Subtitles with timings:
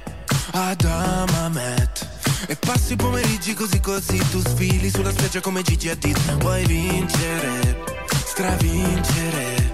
[0.52, 2.14] ad Amamet.
[2.48, 6.38] E passi i pomeriggi così così, tu sfili sulla spiaggia come Gigi Hadid.
[6.40, 7.84] Vuoi vincere,
[8.26, 9.65] stravincere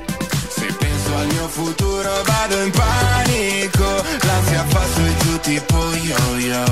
[1.22, 6.63] al mio futuro vado in panico L'ansia fa su e giù tipo yo-yo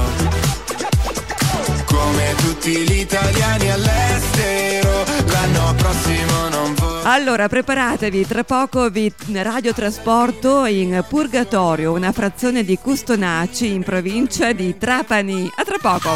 [1.86, 10.66] Come tutti gli italiani all'estero L'anno prossimo non voglio allora preparatevi, tra poco vi radiotrasporto
[10.66, 15.50] in Purgatorio, una frazione di Custonaci in provincia di Trapani.
[15.56, 16.10] A tra poco.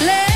[0.00, 0.35] Le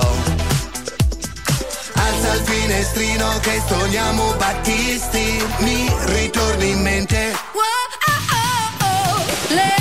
[2.21, 7.33] Alza il finestrino che stoniamo Battisti, mi ritorni in mente.
[7.53, 7.63] Wow,
[8.07, 9.80] oh, oh, oh.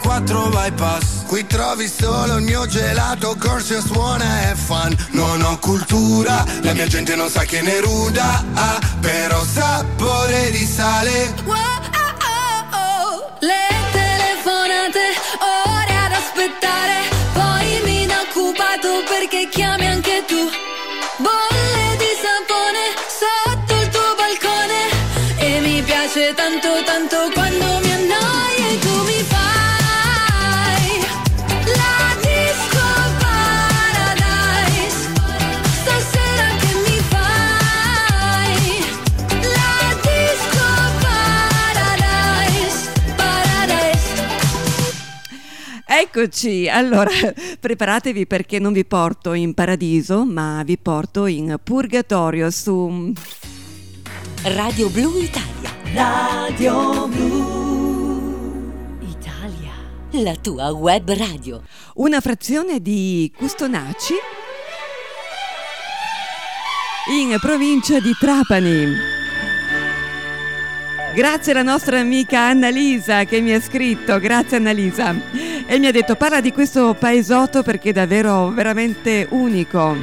[0.00, 4.92] Quattro bypass Qui trovi solo il mio gelato, corso suona e fan.
[5.10, 10.66] Non ho cultura, la mia gente non sa che ne ruda, ah, però sapore di
[10.66, 11.32] sale.
[11.44, 13.36] Wow, oh, oh, oh.
[13.38, 15.04] Le telefonate,
[15.38, 16.96] ore ad aspettare,
[17.32, 20.19] poi mi da occupato perché chiami anche
[46.12, 47.08] Eccoci, allora
[47.60, 53.12] preparatevi perché non vi porto in paradiso, ma vi porto in purgatorio su
[54.42, 55.70] Radio Blu Italia.
[55.94, 58.72] Radio Blu
[59.02, 59.70] Italia.
[60.24, 61.62] La tua web radio.
[61.94, 64.14] una frazione di Custonaci
[67.10, 69.19] in provincia di Trapani.
[71.14, 75.12] Grazie alla nostra amica Annalisa che mi ha scritto, grazie Annalisa,
[75.66, 79.96] e mi ha detto parla di questo paesotto perché è davvero veramente unico.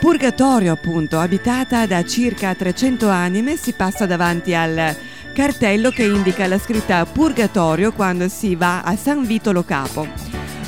[0.00, 4.96] Purgatorio appunto, abitata da circa 300 anime, si passa davanti al
[5.32, 10.08] cartello che indica la scritta Purgatorio quando si va a San Vito Lo Capo.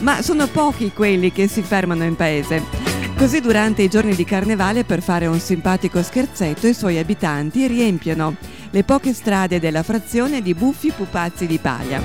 [0.01, 2.90] Ma sono pochi quelli che si fermano in paese.
[3.21, 8.35] Così durante i giorni di carnevale per fare un simpatico scherzetto i suoi abitanti riempiono
[8.71, 12.03] le poche strade della frazione di buffi pupazzi di paglia.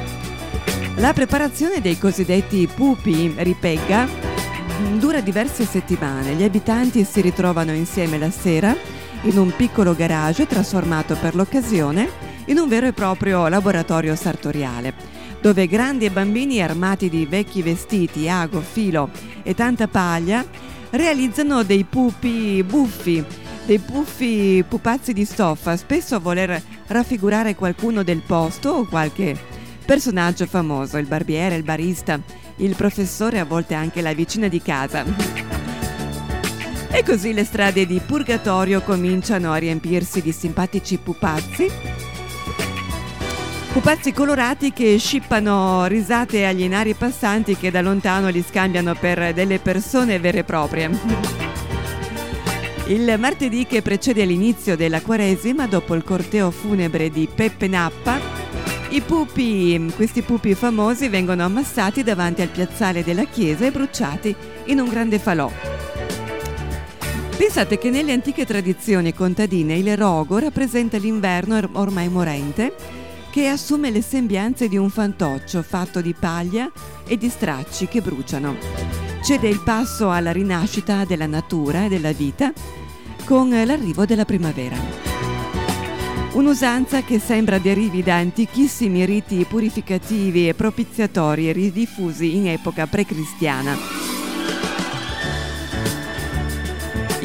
[0.98, 4.10] La preparazione dei cosiddetti pupi ripegga
[4.98, 6.34] dura diverse settimane.
[6.34, 8.76] Gli abitanti si ritrovano insieme la sera
[9.22, 12.10] in un piccolo garage trasformato per l'occasione
[12.48, 14.94] in un vero e proprio laboratorio sartoriale,
[15.40, 19.10] dove grandi e bambini armati di vecchi vestiti, ago, filo
[19.44, 23.24] e tanta paglia realizzano dei pupi buffi,
[23.66, 29.38] dei puffi pupazzi di stoffa, spesso a voler raffigurare qualcuno del posto o qualche
[29.86, 32.20] personaggio famoso, il barbiere, il barista,
[32.58, 35.04] il professore, a volte anche la vicina di casa.
[36.92, 42.05] E così le strade di Purgatorio cominciano a riempirsi di simpatici pupazzi.
[43.76, 49.60] Pupazzi colorati che scippano risate agli inari passanti che da lontano li scambiano per delle
[49.60, 50.90] persone vere e proprie.
[52.86, 58.18] Il martedì che precede l'inizio della Quaresima, dopo il corteo funebre di Peppe Nappa,
[58.92, 64.34] i pupi, questi pupi famosi, vengono ammassati davanti al piazzale della chiesa e bruciati
[64.68, 65.52] in un grande falò.
[67.36, 73.04] Pensate che nelle antiche tradizioni contadine il rogo rappresenta l'inverno ormai morente
[73.36, 76.72] che assume le sembianze di un fantoccio fatto di paglia
[77.06, 78.56] e di stracci che bruciano.
[79.22, 82.54] Cede il passo alla rinascita della natura e della vita
[83.26, 84.78] con l'arrivo della primavera.
[86.32, 93.95] Un'usanza che sembra derivi da antichissimi riti purificativi e propiziatori ridiffusi in epoca precristiana.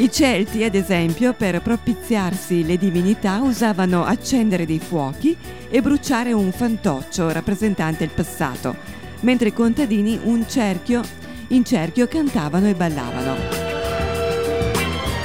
[0.00, 5.36] I Celti, ad esempio, per propiziarsi le divinità usavano accendere dei fuochi
[5.68, 8.74] e bruciare un fantoccio rappresentante il passato,
[9.20, 10.18] mentre i contadini
[10.48, 11.02] cerchio,
[11.48, 13.36] in cerchio cantavano e ballavano.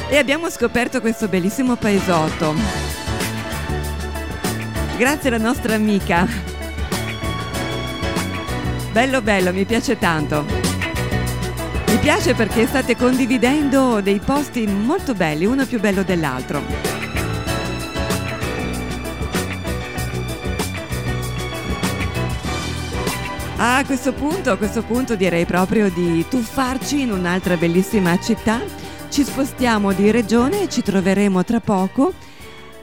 [0.10, 2.54] E abbiamo scoperto questo bellissimo paesotto.
[4.98, 6.28] Grazie alla nostra amica.
[8.92, 10.65] Bello bello, mi piace tanto.
[12.06, 16.62] Piace perché state condividendo dei posti molto belli, uno più bello dell'altro.
[23.58, 28.62] A questo punto, a questo punto direi proprio di tuffarci in un'altra bellissima città.
[29.10, 32.14] Ci spostiamo di regione e ci troveremo tra poco.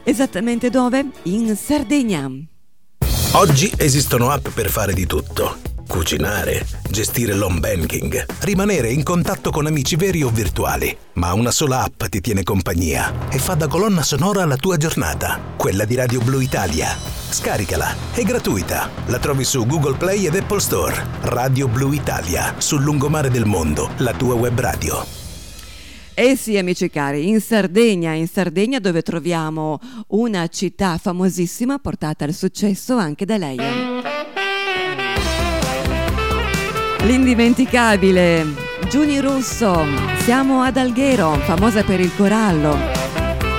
[0.03, 1.07] Esattamente dove?
[1.23, 2.29] In Sardegna.
[3.35, 9.67] Oggi esistono app per fare di tutto cucinare, gestire l'home banking, rimanere in contatto con
[9.67, 10.97] amici veri o virtuali.
[11.15, 15.39] Ma una sola app ti tiene compagnia e fa da colonna sonora alla tua giornata,
[15.55, 16.97] quella di Radio Blu Italia.
[17.29, 18.89] Scaricala, è gratuita.
[19.09, 20.97] La trovi su Google Play ed Apple Store.
[21.25, 25.05] Radio Blu Italia, sul lungomare del mondo, la tua web radio.
[26.15, 29.79] Eh sì, amici cari, in Sardegna, in Sardegna dove troviamo
[30.09, 34.12] una città famosissima portata al successo anche da lei.
[37.05, 38.47] L'indimenticabile
[38.89, 39.85] Giuni Russo,
[40.23, 42.79] siamo ad Alghero, famosa per il corallo,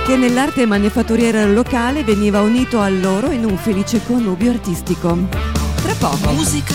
[0.06, 5.28] che nell'arte manifatturiera locale veniva unito a loro in un felice connubio artistico.
[5.82, 6.30] Tra poco.
[6.32, 6.74] Musica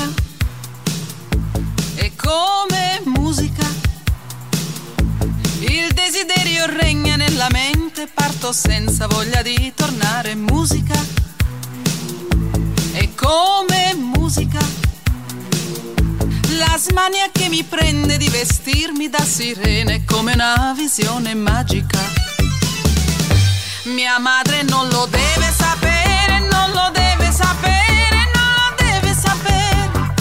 [1.95, 3.65] è come musica.
[5.61, 10.35] Il desiderio regna nella mente, parto senza voglia di tornare.
[17.09, 21.97] Smania che mi prende di vestirmi da sirene come una visione magica.
[23.85, 30.13] Mia madre non lo deve sapere, non lo deve sapere, non lo deve sapere.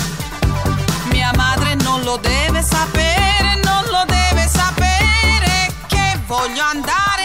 [1.11, 7.18] Mia madre non lo deve sapere, non lo deve sapere che voglio andare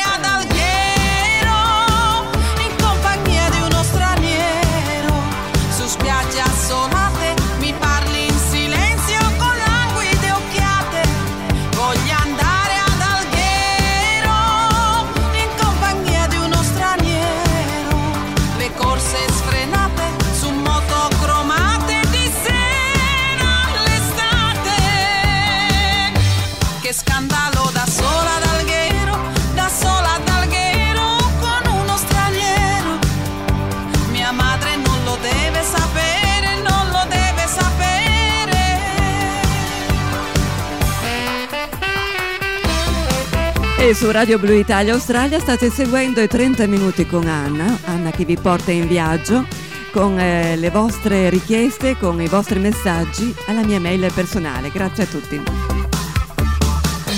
[43.84, 48.24] E su Radio Blu Italia Australia state seguendo i 30 minuti con Anna, Anna che
[48.24, 49.46] vi porta in viaggio
[49.92, 54.72] con eh, le vostre richieste, con i vostri messaggi alla mia mail personale.
[54.72, 55.44] Grazie a tutti.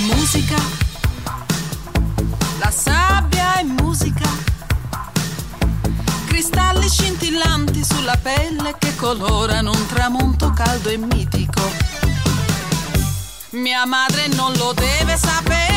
[0.08, 0.56] Musica,
[2.58, 4.28] la sabbia è musica,
[6.26, 11.62] cristalli scintillanti sulla pelle che colorano un tramonto caldo e mitico.
[13.52, 15.75] Mia madre non lo deve sapere,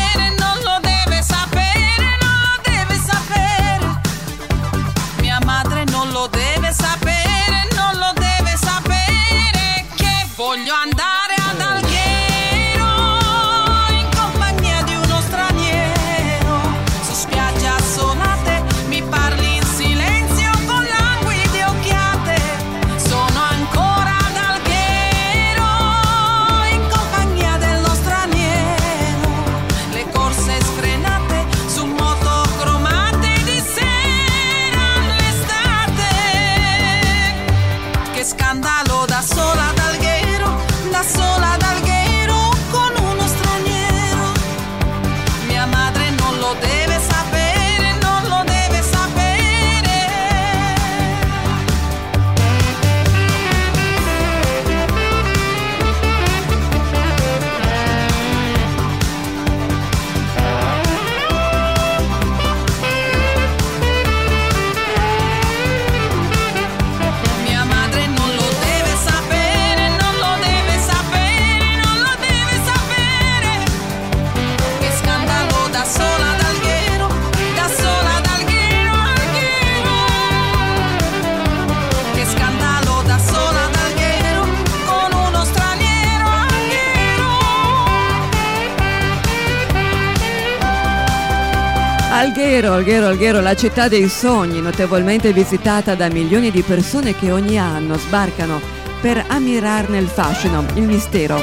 [92.79, 97.99] Alghero, Alghero, la città dei sogni, notevolmente visitata da milioni di persone che ogni anno
[97.99, 98.61] sbarcano
[99.01, 101.41] per ammirarne il fascino, il mistero.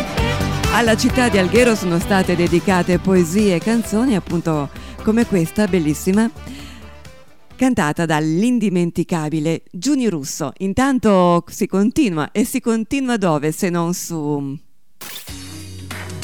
[0.71, 4.69] Alla città di Alghero sono state dedicate poesie e canzoni, appunto
[5.03, 6.31] come questa bellissima,
[7.57, 10.53] cantata dall'indimenticabile Giuni Russo.
[10.59, 14.57] Intanto si continua e si continua dove se non su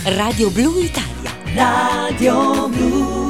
[0.05, 1.35] Radio Blu Italia.
[1.53, 3.20] Radio Blu.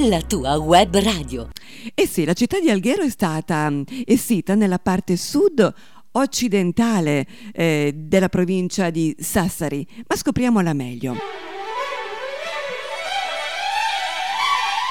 [0.00, 1.48] La tua web radio.
[1.94, 5.72] Eh sì, la città di Alghero è stata mm, è sita nella parte sud
[6.12, 11.16] occidentale eh, della provincia di Sassari, ma scopriamola meglio.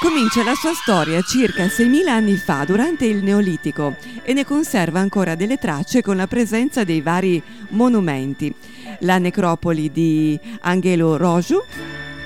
[0.00, 3.94] Comincia la sua storia circa 6.000 anni fa, durante il Neolitico,
[4.24, 8.52] e ne conserva ancora delle tracce con la presenza dei vari monumenti.
[9.00, 11.62] La necropoli di Angelo Roju,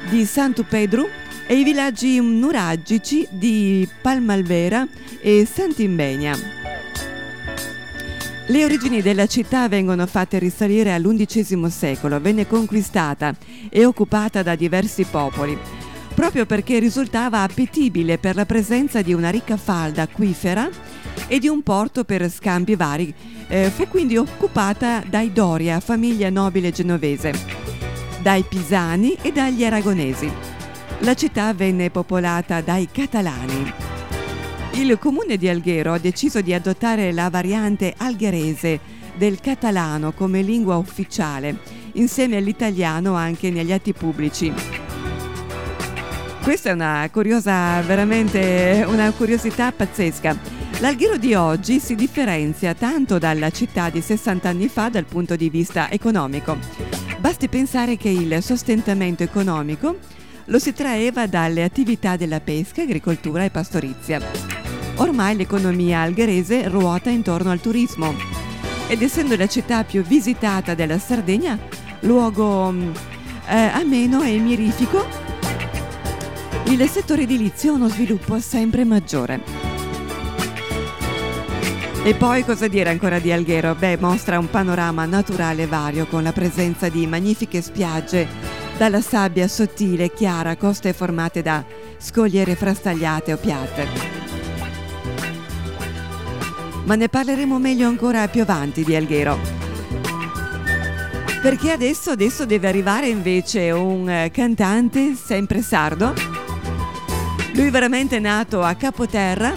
[0.08, 4.86] di Santo Pedro e i villaggi nuragici di Palmalvera
[5.20, 6.38] e Sant'Imbegna.
[8.46, 13.34] Le origini della città vengono fatte risalire all'undicesimo secolo, venne conquistata
[13.68, 15.58] e occupata da diversi popoli,
[16.14, 20.68] proprio perché risultava appetibile per la presenza di una ricca falda acquifera
[21.26, 23.12] e di un porto per scambi vari.
[23.48, 27.34] Eh, fu quindi occupata dai Doria, famiglia nobile genovese,
[28.22, 30.58] dai Pisani e dagli Aragonesi.
[31.02, 33.72] La città venne popolata dai Catalani.
[34.72, 38.78] Il comune di Alghero ha deciso di adottare la variante algherese
[39.16, 41.58] del catalano come lingua ufficiale,
[41.94, 44.52] insieme all'italiano anche negli atti pubblici.
[46.42, 50.36] Questa è una curiosa, veramente una curiosità pazzesca.
[50.80, 55.48] L'Alghero di oggi si differenzia tanto dalla città di 60 anni fa dal punto di
[55.48, 56.58] vista economico.
[57.18, 59.96] Basti pensare che il sostentamento economico
[60.50, 64.20] lo si traeva dalle attività della pesca, agricoltura e pastorizia.
[64.96, 68.14] Ormai l'economia algherese ruota intorno al turismo
[68.88, 71.56] ed essendo la città più visitata della Sardegna,
[72.00, 72.92] luogo mm,
[73.46, 75.06] eh, ameno e mirifico,
[76.64, 79.68] il settore edilizio ha uno sviluppo sempre maggiore.
[82.02, 83.76] E poi cosa dire ancora di Alghero?
[83.76, 88.49] Beh, mostra un panorama naturale vario con la presenza di magnifiche spiagge
[88.80, 91.62] dalla sabbia sottile e chiara, coste formate da
[91.98, 93.86] scogliere frastagliate o piatte.
[96.84, 99.38] Ma ne parleremo meglio ancora più avanti di Alghero.
[101.42, 106.14] Perché adesso, adesso deve arrivare invece un eh, cantante sempre sardo.
[107.52, 109.52] Lui veramente nato a Capoterra.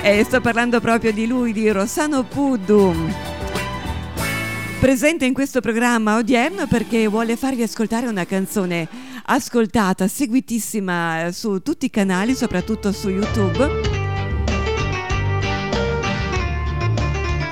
[0.00, 3.31] E sto parlando proprio di lui, di Rossano Puddu.
[4.82, 8.88] Presente in questo programma odierno perché vuole farvi ascoltare una canzone
[9.26, 13.70] ascoltata, seguitissima eh, su tutti i canali, soprattutto su YouTube.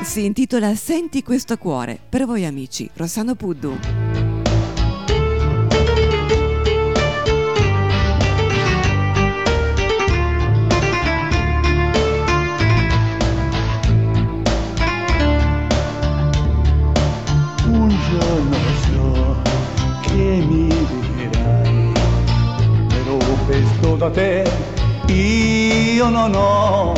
[0.02, 4.10] Si intitola Senti questo cuore per voi amici, Rossano Puddu.
[24.12, 24.45] Te
[25.07, 26.93] io non ho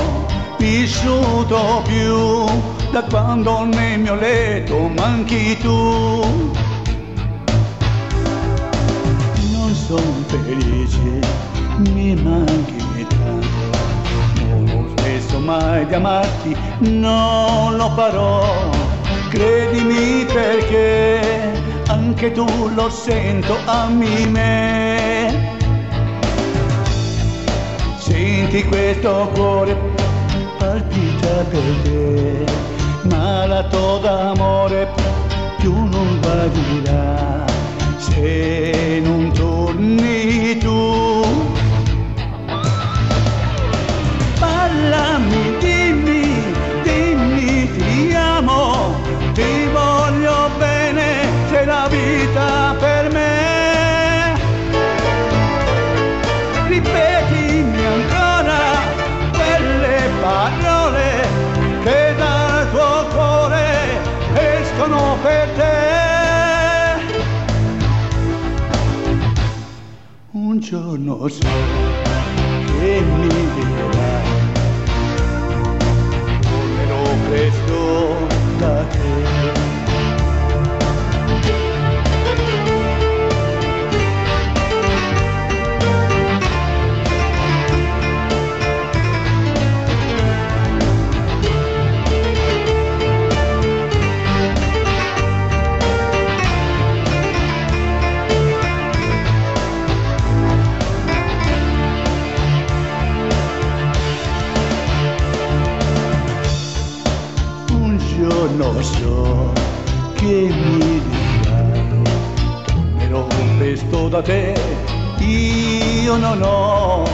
[0.58, 2.44] vissuto più
[2.90, 6.52] da quando nel mio letto manchi tu.
[9.50, 11.20] Non sono felice,
[11.90, 13.78] mi manchi tanto,
[14.44, 18.70] non ho smesso mai di amarti, non lo farò,
[19.30, 21.52] credimi perché
[21.88, 25.51] anche tu lo sento a me.
[28.52, 29.74] Senti questo cuore
[30.58, 32.44] palpita per te,
[33.08, 34.88] malato d'amore
[35.56, 37.46] più non guarirà
[37.96, 41.54] se non torni tu.
[44.38, 48.94] Parlami, dimmi, dimmi ti amo,
[49.32, 52.91] ti voglio bene, sei la vita per
[70.72, 71.40] Un giorno so
[72.80, 74.21] che mi dirai,
[108.56, 109.52] giorno so
[110.14, 111.88] che mi dirai,
[112.66, 113.26] tornerò
[113.58, 114.54] presto da te,
[115.18, 117.04] io non ho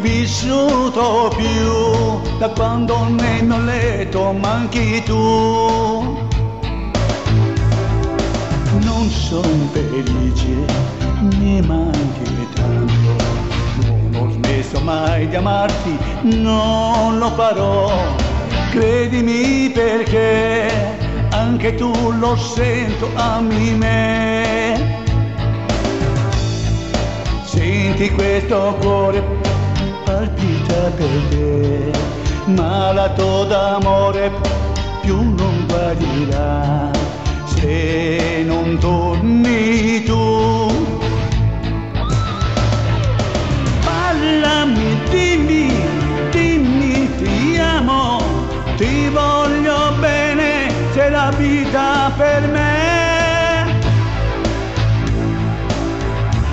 [0.00, 2.38] vissuto più.
[2.38, 6.18] Da quando nel mio letto manchi tu.
[8.82, 10.64] Non sono felice,
[11.38, 13.24] mi manchi tanto,
[13.86, 17.90] non ho smesso mai di amarti, non lo farò,
[18.70, 20.70] credimi perché
[21.30, 24.98] anche tu lo sento a me.
[27.44, 29.22] Senti questo cuore
[30.04, 31.90] palpita per te,
[32.46, 34.30] malato d'amore
[35.02, 36.90] più non guarirà
[37.44, 40.99] se non torni tu.
[51.36, 53.80] Vita per me.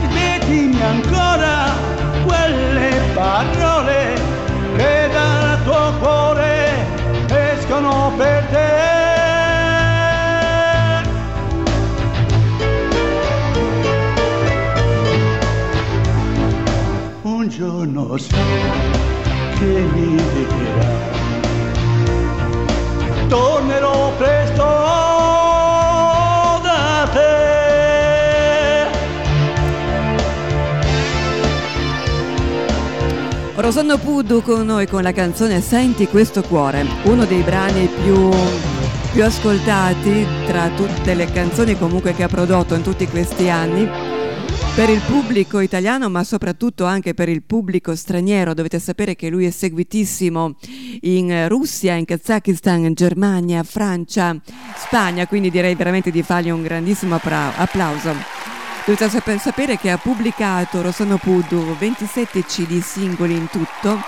[0.02, 1.74] Ripetimi ancora
[2.26, 4.20] quelle parole
[4.76, 6.86] che dal tuo cuore
[7.28, 8.76] escono per te.
[17.24, 18.36] Un giorno so
[19.58, 21.17] che mi dirai,
[23.28, 24.64] tornerò presto
[26.64, 27.56] da te.
[33.56, 38.30] Rosanno Puddu con noi con la canzone Senti questo cuore, uno dei brani più,
[39.12, 44.07] più ascoltati tra tutte le canzoni comunque che ha prodotto in tutti questi anni.
[44.78, 49.48] Per il pubblico italiano, ma soprattutto anche per il pubblico straniero, dovete sapere che lui
[49.48, 50.56] è seguitissimo
[51.02, 54.40] in Russia, in Kazakistan, in Germania, Francia,
[54.76, 58.14] Spagna, quindi direi veramente di fargli un grandissimo applauso.
[58.86, 64.00] Dovete sap- sapere che ha pubblicato Rossano Puddu 27 CD singoli in tutto,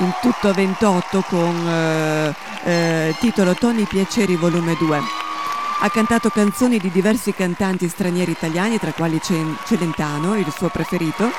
[0.00, 5.25] in tutto 28 con eh, eh, titolo Toni Piaceri volume 2.
[5.78, 11.30] Ha cantato canzoni di diversi cantanti stranieri italiani, tra quali Celentano, il suo preferito.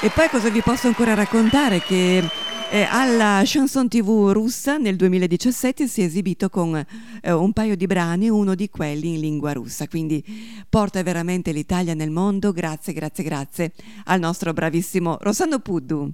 [0.00, 1.80] E poi cosa vi posso ancora raccontare?
[1.80, 2.28] Che
[2.74, 7.84] Eh, alla Chanson TV russa nel 2017 si è esibito con eh, un paio di
[7.86, 10.24] brani, uno di quelli in lingua russa, quindi
[10.70, 12.50] porta veramente l'Italia nel mondo.
[12.50, 13.72] Grazie, grazie, grazie
[14.04, 16.10] al nostro bravissimo Rossano Puddu.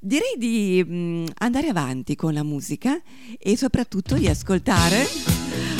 [0.00, 3.00] Direi di mh, andare avanti con la musica
[3.36, 5.04] e soprattutto di ascoltare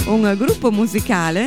[0.06, 1.46] un gruppo musicale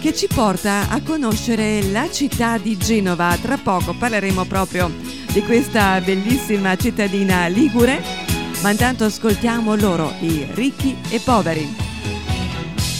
[0.00, 3.36] che ci porta a conoscere la città di Genova.
[3.40, 4.90] Tra poco parleremo proprio
[5.32, 8.02] di questa bellissima cittadina ligure,
[8.62, 11.91] ma intanto ascoltiamo loro, i ricchi e poveri.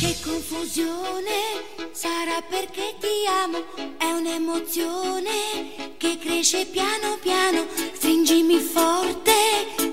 [0.03, 1.63] Che confusione
[1.93, 3.63] sarà perché ti amo,
[3.99, 9.33] è un'emozione che cresce piano piano, stringimi forte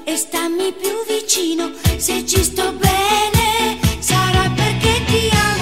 [0.04, 5.59] e stammi più vicino, se ci sto bene sarà perché ti amo.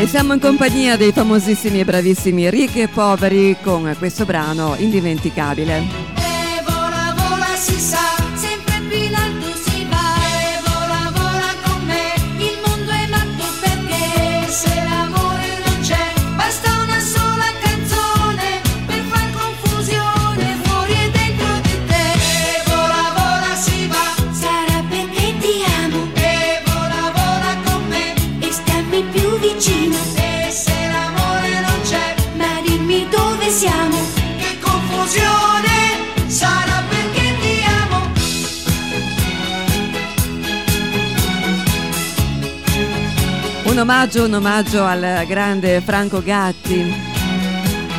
[0.00, 5.76] E siamo in compagnia dei famosissimi e bravissimi ricchi e poveri con questo brano indimenticabile.
[5.76, 7.98] E vola, vola, si sa,
[8.34, 9.39] sempre in alto
[43.80, 46.92] omaggio, un omaggio al grande Franco Gatti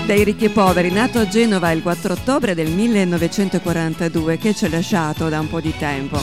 [0.05, 4.69] dei ricchi e poveri, nato a Genova il 4 ottobre del 1942, che ci ha
[4.69, 6.21] lasciato da un po' di tempo.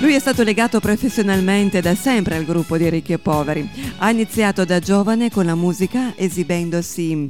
[0.00, 3.68] Lui è stato legato professionalmente da sempre al gruppo dei ricchi e poveri.
[3.98, 7.28] Ha iniziato da giovane con la musica esibendosi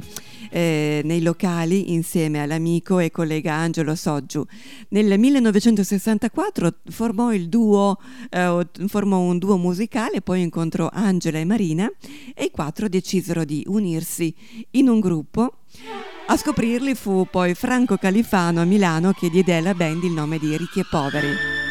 [0.49, 4.45] eh, nei locali insieme all'amico e collega Angelo Soggiu.
[4.89, 7.97] Nel 1964 formò, duo,
[8.29, 11.91] eh, formò un duo musicale, poi incontrò Angela e Marina
[12.33, 14.33] e i quattro decisero di unirsi
[14.71, 15.53] in un gruppo.
[16.27, 20.55] A scoprirli fu poi Franco Califano a Milano che diede alla band il nome di
[20.55, 21.68] Ricchi e Poveri.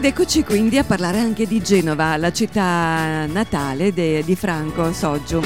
[0.00, 5.42] Ed eccoci quindi a parlare anche di Genova, la città natale de- di Franco Soggiu.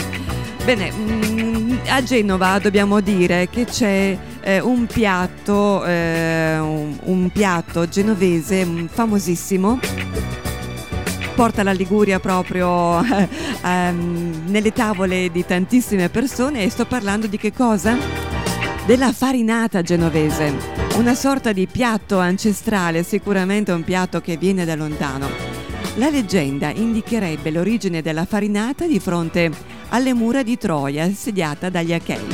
[0.65, 7.89] Bene, mm, a Genova dobbiamo dire che c'è eh, un piatto, eh, un, un piatto
[7.89, 9.81] genovese mm, famosissimo.
[11.35, 13.03] Porta la Liguria proprio
[13.61, 17.97] ehm, nelle tavole di tantissime persone e sto parlando di che cosa?
[18.87, 25.29] Della farinata genovese, una sorta di piatto ancestrale, sicuramente un piatto che viene da lontano.
[25.97, 29.51] La leggenda indicherebbe l'origine della farinata di fronte
[29.89, 32.27] alle mura di Troia, assediata dagli Achei.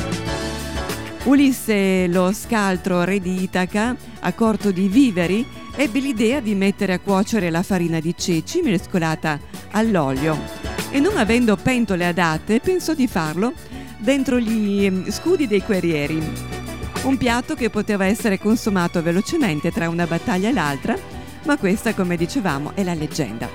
[1.25, 6.99] Ulisse, lo scaltro re di Itaca, a corto di viveri, ebbe l'idea di mettere a
[6.99, 9.39] cuocere la farina di ceci mescolata
[9.71, 10.39] all'olio
[10.91, 13.53] e non avendo pentole adatte pensò di farlo
[13.99, 16.60] dentro gli mm, scudi dei guerrieri.
[17.03, 20.97] Un piatto che poteva essere consumato velocemente tra una battaglia e l'altra,
[21.45, 23.49] ma questa, come dicevamo, è la leggenda.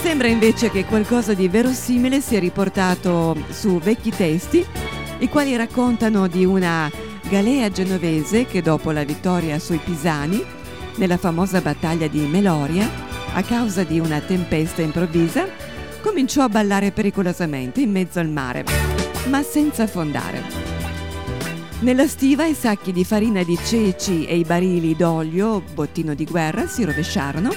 [0.00, 4.64] Sembra invece che qualcosa di verosimile sia riportato su vecchi testi,
[5.18, 6.90] i quali raccontano di una
[7.28, 10.42] galea genovese che dopo la vittoria sui Pisani,
[10.96, 12.88] nella famosa battaglia di Meloria,
[13.34, 15.46] a causa di una tempesta improvvisa,
[16.00, 18.64] cominciò a ballare pericolosamente in mezzo al mare,
[19.28, 20.73] ma senza affondare.
[21.84, 26.66] Nella stiva i sacchi di farina di ceci e i barili d'olio, bottino di guerra,
[26.66, 27.50] si rovesciarono,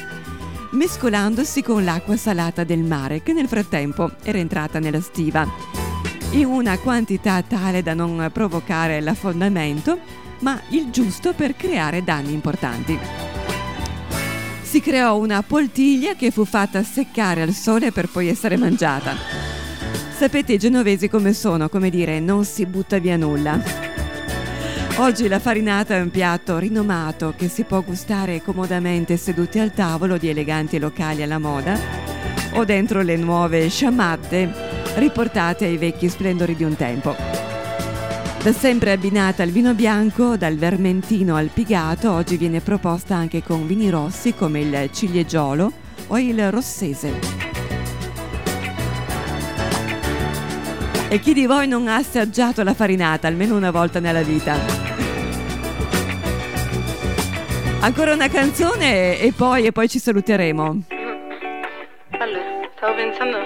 [0.72, 5.48] mescolandosi con l'acqua salata del mare che nel frattempo era entrata nella stiva,
[6.32, 9.98] in una quantità tale da non provocare l'affondamento,
[10.42, 13.00] ma il giusto per creare danni importanti.
[14.62, 19.16] Si creò una poltiglia che fu fatta seccare al sole per poi essere mangiata.
[20.18, 23.87] Sapete i genovesi come sono, come dire, non si butta via nulla.
[25.00, 30.18] Oggi la farinata è un piatto rinomato che si può gustare comodamente seduti al tavolo
[30.18, 31.78] di eleganti locali alla moda
[32.54, 34.52] o dentro le nuove sciamatte
[34.96, 37.16] riportate ai vecchi splendori di un tempo.
[38.42, 43.68] Da sempre abbinata al vino bianco, dal vermentino al pigato, oggi viene proposta anche con
[43.68, 45.72] vini rossi come il ciliegiolo
[46.08, 47.46] o il rossese.
[51.10, 54.77] E chi di voi non ha assaggiato la farinata almeno una volta nella vita?
[57.80, 60.84] Ancora una canzone e poi, e poi ci saluteremo.
[62.20, 63.38] Allora, stavo pensando.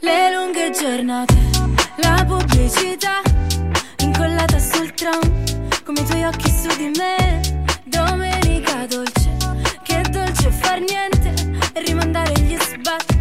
[0.00, 1.34] Le lunghe giornate,
[1.96, 3.20] la pubblicità
[3.98, 5.20] incollata sul tram,
[5.84, 7.40] come i tuoi occhi su di me.
[7.84, 9.36] Domenica dolce,
[9.82, 11.34] che dolce far niente
[11.74, 13.11] e rimandare gli sbatti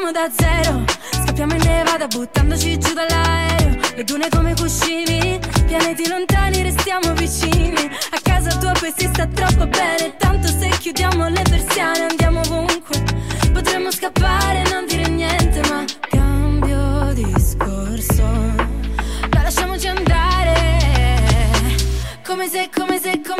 [0.00, 3.78] Partiamo da zero Scappiamo in nevada buttandoci giù dall'aereo.
[3.96, 7.90] Le dune come cuscini Pianeti lontani restiamo vicini.
[8.10, 13.02] A casa tua poi si sta troppo bene Tanto se chiudiamo le persiane andiamo ovunque.
[13.52, 18.22] Potremmo scappare e non dire niente Ma cambio discorso.
[19.32, 20.54] La lasciamoci andare
[22.24, 23.39] Come se, come se, come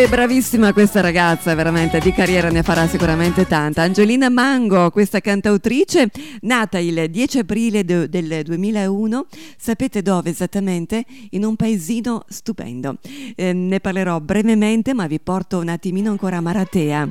[0.00, 3.82] È bravissima questa ragazza, veramente, di carriera ne farà sicuramente tanta.
[3.82, 6.08] Angelina Mango, questa cantautrice,
[6.40, 9.26] nata il 10 aprile de- del 2001,
[9.58, 11.04] sapete dove esattamente?
[11.32, 12.96] In un paesino stupendo.
[13.36, 17.06] Eh, ne parlerò brevemente, ma vi porto un attimino ancora a Maratea.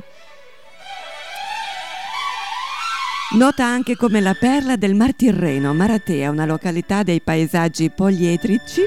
[3.34, 8.82] Nota anche come la perla del Mar Tirreno, Maratea, una località dei paesaggi poliedrici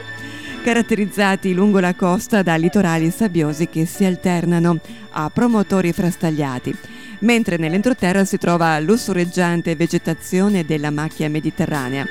[0.64, 4.80] caratterizzati lungo la costa da litorali sabbiosi che si alternano
[5.12, 6.74] a promotori frastagliati,
[7.20, 12.06] mentre nell'entroterra si trova lussureggiante vegetazione della macchia mediterranea.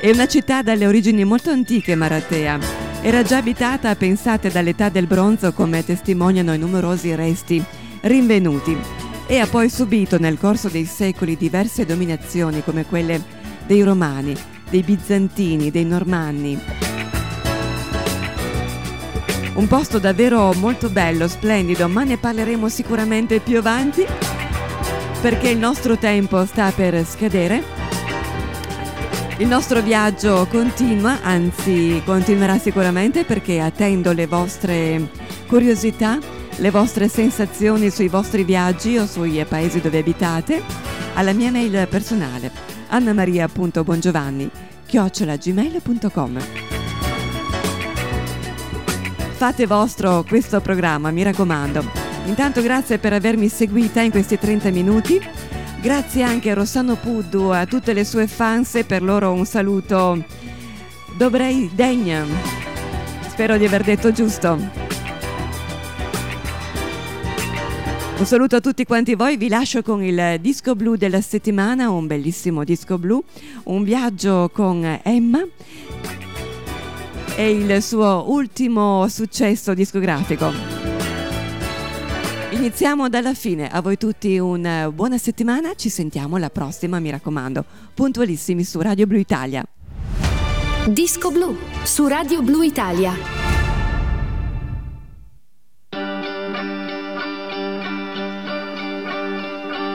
[0.00, 2.58] È una città dalle origini molto antiche Maratea.
[3.00, 7.64] Era già abitata, pensate, dall'età del bronzo come testimoniano i numerosi resti
[8.00, 8.76] rinvenuti
[9.28, 13.22] e ha poi subito nel corso dei secoli diverse dominazioni come quelle
[13.66, 14.34] dei Romani,
[14.68, 16.87] dei Bizantini, dei Normanni.
[19.58, 24.06] Un posto davvero molto bello, splendido, ma ne parleremo sicuramente più avanti
[25.20, 27.60] perché il nostro tempo sta per scadere.
[29.38, 35.10] Il nostro viaggio continua, anzi continuerà sicuramente perché attendo le vostre
[35.48, 36.20] curiosità,
[36.54, 40.62] le vostre sensazioni sui vostri viaggi o sui paesi dove abitate
[41.14, 42.52] alla mia mail personale
[42.90, 44.48] annamaria.bongiovanni
[44.86, 46.77] chiocciolagmail.com
[49.38, 51.84] Fate vostro questo programma, mi raccomando.
[52.24, 55.16] Intanto grazie per avermi seguita in questi 30 minuti.
[55.80, 60.24] Grazie anche a Rossano Puddu, a tutte le sue fans per loro un saluto.
[61.16, 62.26] Dobrei degna.
[63.28, 64.58] Spero di aver detto giusto.
[68.18, 72.08] Un saluto a tutti quanti voi, vi lascio con il disco blu della settimana, un
[72.08, 73.22] bellissimo disco blu,
[73.66, 75.46] un viaggio con Emma
[77.38, 80.52] e il suo ultimo successo discografico.
[82.50, 87.64] Iniziamo dalla fine, a voi tutti una buona settimana, ci sentiamo la prossima, mi raccomando,
[87.94, 89.62] puntualissimi su Radio Blu Italia.
[90.88, 93.12] Disco blu su Radio Blu Italia.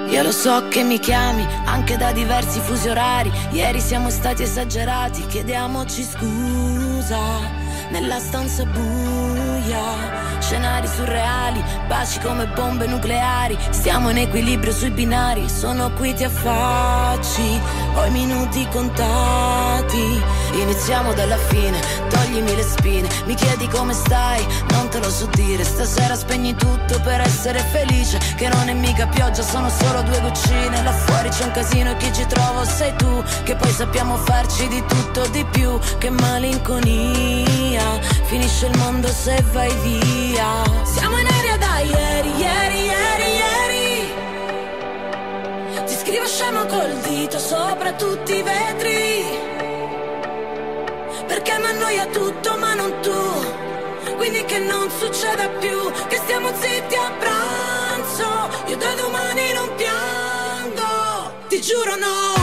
[0.07, 3.29] Io lo so che mi chiami anche da diversi fusi orari.
[3.51, 6.82] Ieri siamo stati esagerati, chiediamoci scusa.
[7.09, 7.62] 杂
[7.93, 13.55] Nella stanza buia, scenari surreali, baci come bombe nucleari.
[13.69, 17.61] Stiamo in equilibrio sui binari, sono qui ti affacci.
[17.93, 20.19] Ho i minuti contati,
[20.53, 21.79] iniziamo dalla fine,
[22.09, 23.07] toglimi le spine.
[23.25, 25.63] Mi chiedi come stai, non te lo so dire.
[25.63, 28.17] Stasera spegni tutto per essere felice.
[28.35, 30.81] Che non è mica pioggia, sono solo due goccine.
[30.81, 33.23] Là fuori c'è un casino e chi ci trovo sei tu.
[33.43, 35.77] Che poi sappiamo farci di tutto di più.
[35.99, 37.82] Che malinconia,
[38.23, 40.63] finisce il mondo se vai via.
[40.83, 44.13] Siamo in aria da ieri, ieri, ieri, ieri.
[45.85, 49.25] Ti scrivo scemo col dito sopra tutti i vetri.
[51.27, 53.61] Perché mi annoia tutto ma non tu.
[54.15, 58.49] Quindi che non succeda più, che stiamo zitti a pranzo.
[58.67, 62.42] Io da domani non piango, ti giuro no.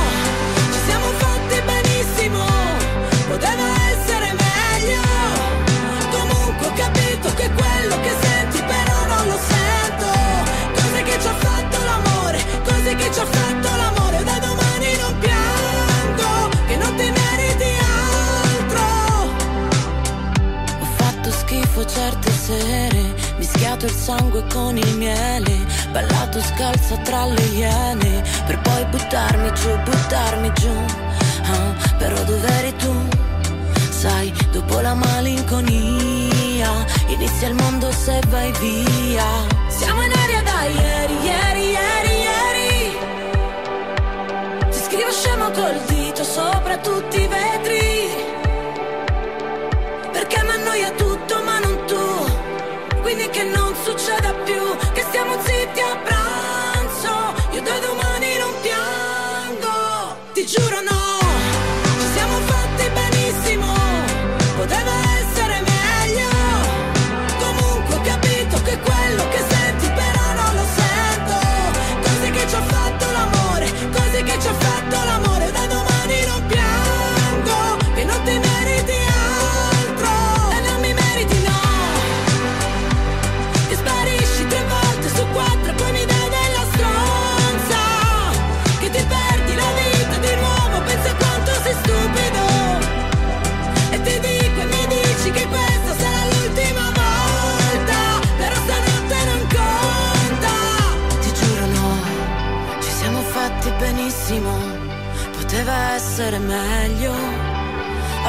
[21.92, 28.84] Certe sere, mischiato il sangue con il miele, ballato scalza tra le iene, per poi
[28.86, 30.74] buttarmi giù, buttarmi giù.
[31.42, 33.08] Ah, però dov'eri tu?
[33.90, 36.70] Sai, dopo la malinconia,
[37.08, 39.24] inizia il mondo se vai via.
[39.68, 42.98] Siamo in aria da ieri, ieri, ieri, ieri.
[44.70, 47.88] Ti scrivo scemo col dito sopra tutti i vetri.
[50.12, 51.09] Perché mi annoia tutto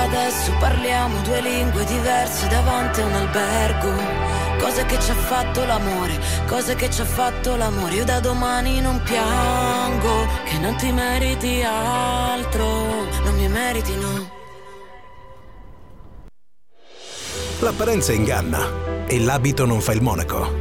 [0.02, 3.94] Adesso parliamo due lingue diverse davanti a un albergo.
[4.58, 7.96] Cose che ci ha fatto l'amore, cose che ci ha fatto l'amore.
[7.96, 12.66] Io da domani non piango, che non ti meriti altro,
[13.24, 14.30] non mi meriti no.
[17.60, 20.61] L'apparenza inganna e l'abito non fa il monaco.